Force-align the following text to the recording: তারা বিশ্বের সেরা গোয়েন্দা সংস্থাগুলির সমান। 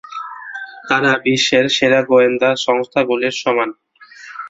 তারা 0.89 1.11
বিশ্বের 1.25 1.65
সেরা 1.75 2.01
গোয়েন্দা 2.09 2.49
সংস্থাগুলির 2.65 3.35
সমান। 3.41 3.69